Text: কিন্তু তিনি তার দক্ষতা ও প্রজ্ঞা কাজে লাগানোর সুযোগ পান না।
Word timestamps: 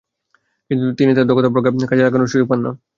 কিন্তু 0.71 0.85
তিনি 0.99 1.11
তার 1.13 1.27
দক্ষতা 1.27 1.49
ও 1.49 1.53
প্রজ্ঞা 1.55 1.89
কাজে 1.89 2.03
লাগানোর 2.05 2.31
সুযোগ 2.31 2.47
পান 2.49 2.59
না। 2.65 2.71